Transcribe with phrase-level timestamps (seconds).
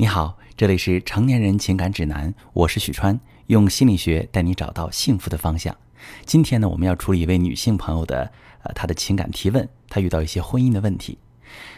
[0.00, 5.76] 你好，这里是成年人情感指南，我是许川，用心理学带你找到幸福的方向。
[6.24, 8.30] 今天呢，我们要处理一位女性朋友的
[8.62, 11.18] 呃她的情感提问，她遇到一些婚姻的问题。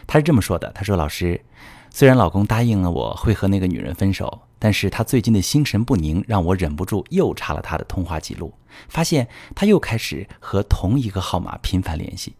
[0.05, 1.43] 她是这么说的：“她说，老师，
[1.89, 8.53] 虽然老公答应了我会和那个女人分手，但是他最近的心神不宁，让我忍不住又查了他的通话记录，
[8.87, 12.35] 发现他又开始和同一个号码频繁联系。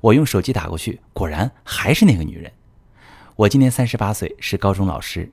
[0.00, 2.50] 我用手机打过去，果然还是那个女人。”
[3.36, 5.28] 我今年三十八岁，是高中老师。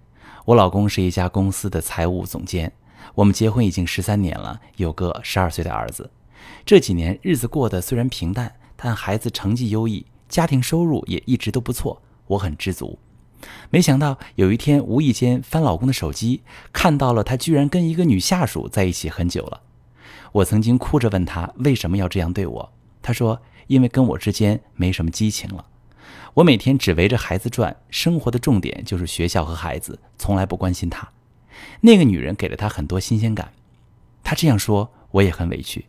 [0.46, 2.72] 我老公是一家公司的财务总监。
[3.14, 6.10] 我们结婚已经十三年了，有个十二岁的儿子。
[6.66, 12.98] 这几年日子过得虽然平淡，但孩子成绩优异，家庭收入也一直都不错，我很知足。
[13.70, 16.42] 没想到有一天无意间翻老公的手机，
[16.74, 19.62] 看到了他居然跟一个女下属在一起很久了。
[20.32, 22.74] 我曾经哭着问他为什么要这样对我，
[23.04, 25.68] 他说因为跟我之间没什么激情了。
[26.36, 31.10] 我每天只围着孩子转，生活的重点就是学校和孩子，从来不关心他。
[31.82, 33.52] 那个女人给了他很多新鲜感。
[34.24, 35.88] 他这样说，我也很委屈。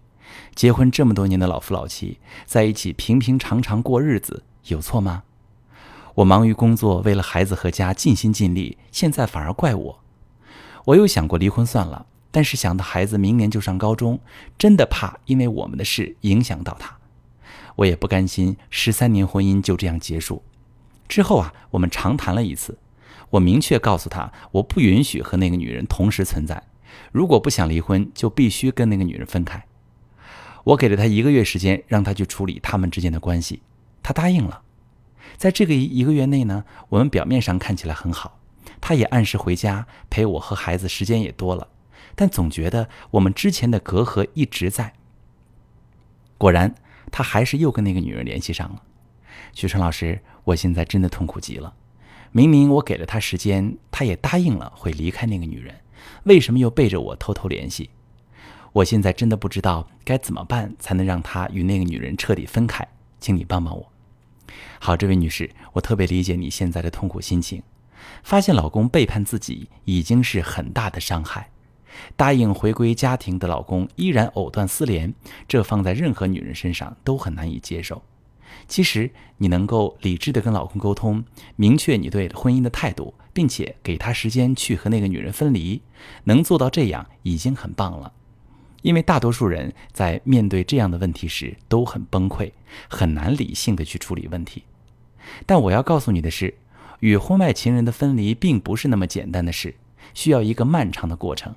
[0.56, 5.22] 结婚这么多年的老夫老妻，在一起平平常常过日子，有错吗？
[6.14, 10.00] 我忙于工作，为了孩子和家尽心尽力，现在反而怪我。
[10.86, 14.18] 我又想过离婚算了，但是想到孩子明年就上高中，
[14.58, 16.98] 真的怕因为我们的事影响到他。
[17.76, 20.42] 我也不甘心十三年婚姻就这样结束。
[21.08, 22.78] 之后啊，我们长谈了一次，
[23.30, 26.62] 我明确告诉他，我不允许和那个女人同时存在。
[27.10, 29.62] 如果不想离婚，就必须跟那个女人分开。
[30.64, 33.62] 我给了他一个月时间，让他去处理他们之间的关系。
[34.02, 34.62] 他答应了。
[35.36, 38.38] 在这个一个月内呢，我们表面上看起来很好，
[38.80, 41.68] 他也按时回家陪我和孩子，时间也多了。
[42.14, 44.94] 但总觉得我们之前的隔阂一直在。
[46.38, 46.74] 果然。
[47.10, 48.82] 他还是又跟那个女人联系上了，
[49.54, 51.74] 许川老师，我现在真的痛苦极了。
[52.30, 55.74] 明明我给了他时间，他也答应了会离开那个女人，
[56.24, 57.90] 为什么又背着我偷偷联系？
[58.72, 62.88] 我现在真的不知道该怎么办才能让他与那个女人彻底分开，
[63.20, 63.92] 请你帮帮我。
[64.80, 67.62] 好，这位女士，我特别理解你现在的痛苦心情，
[68.22, 71.51] 发现老公背叛自己已经是很大的伤害。
[72.16, 75.12] 答应回归家庭的老公依然藕断丝连，
[75.46, 78.02] 这放在任何女人身上都很难以接受。
[78.68, 81.24] 其实你能够理智的跟老公沟通，
[81.56, 85.80] 明确你对婚姻的态度，并且给他时间去和那个女人分离，
[86.24, 88.12] 能做到这样已经很棒了。
[88.82, 92.52] 因为大多数人在面对这样的问题时都很崩溃，
[92.88, 94.64] 很难理性的去处理问题。
[95.46, 96.54] 但我要告诉你的是，
[97.00, 99.76] 与婚外情人的分离并不是那么简单的事，
[100.14, 101.54] 需要一个漫长的过程。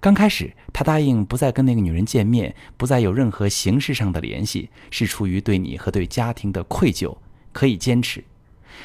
[0.00, 7.16] 刚开始，他答应不再跟那个女人见面，不再有任何形式上的联系，是出于对你和对家庭的愧疚，
[7.52, 8.24] 可以坚持。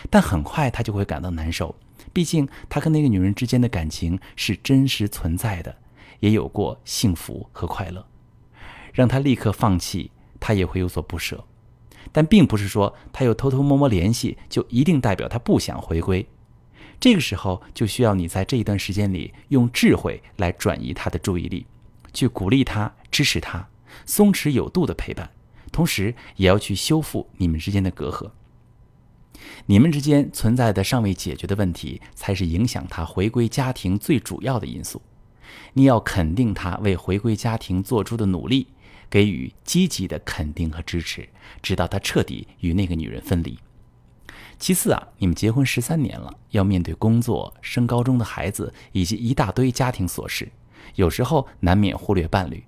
[0.09, 1.75] 但很快他就会感到难受，
[2.11, 5.75] 毕竟他跟那个女人之间的感情是真实存在的，
[6.19, 8.05] 也有过幸福和快乐。
[8.93, 11.45] 让他立刻放弃，他也会有所不舍。
[12.11, 16.27] 但并不是说他又偷偷摸摸联系，就一定代表他不想回归。
[16.99, 21.65] 这个时候就需要你在这一段时间里用智慧来转移他的注意力，
[22.13, 23.67] 去鼓励他、支持他，
[24.05, 25.29] 松弛有度的陪伴，
[25.71, 28.31] 同时也要去修复你们之间的隔阂。
[29.67, 35.01] 你们之间存在的尚未解决的问题，才是影响他回归家庭最主要的因素。
[35.73, 38.67] 你要肯定他为回归家庭做出的努力，
[39.09, 41.27] 给予积极的肯定和支持，
[41.61, 43.59] 直到他彻底与那个女人分离。
[44.57, 50.51] 其次啊，你们结婚十三年了，要面对工作、升高中的孩子以及一大堆家庭琐事，
[50.95, 52.63] 有时候难免忽略伴侣。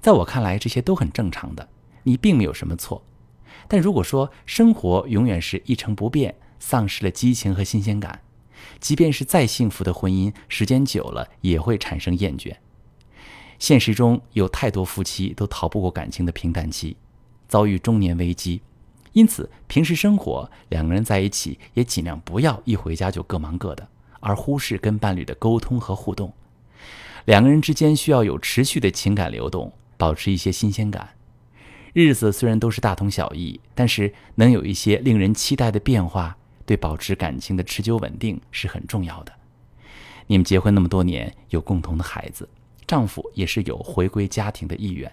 [0.00, 1.68] 在我看来，这些都很正常的，
[2.02, 3.02] 你并没有什么错。
[3.68, 8.20] 但如果说生活永远是一成不变，丧失了激情和新鲜感，
[8.80, 12.56] 即便是再幸福的婚姻，时间久了也会产生厌倦。
[13.58, 16.96] 现实中有太多夫妻都逃不过感情的平淡期，
[17.46, 18.62] 遭遇中年危机。
[19.12, 23.88] 因此，平时生活两个人在一起也尽量不要一回家就各忙各的，
[24.20, 26.32] 而忽视跟伴侣的沟通和互动。
[27.24, 31.10] 两个人之间需要有持续的情感流动，保持一些新鲜感。
[31.92, 39.32] 日子虽然都是大同小异，但是能有一些令人期待的变化，对保持感情的持久稳定是很重要的。
[40.28, 42.48] 你们结婚那么多年，有共同的孩子，
[42.86, 45.10] 丈夫也是有回归家庭的意愿。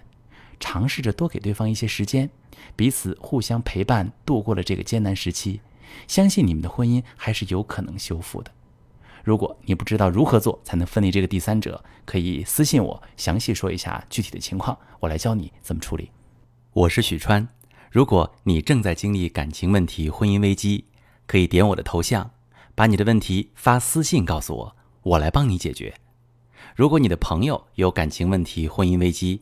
[0.59, 2.29] 尝试着多给对方一些时间，
[2.75, 5.61] 彼此互相陪伴，度过了这个艰难时期，
[6.07, 8.51] 相信你们的婚姻还是有可能修复的。
[9.23, 16.11] 如果你不知道如何做才能分离这个第三者，可以私信我，详细说一下具体的情况，我来教你怎么处理。
[16.71, 17.47] 我是许川，
[17.91, 20.85] 如果你正在经历感情问题、婚姻危机，
[21.25, 22.31] 可以点我的头像，
[22.73, 25.93] 把你的问题发私信告诉我，我来帮你解决。
[26.75, 29.41] 如果你的朋友有感情问题、婚姻危机，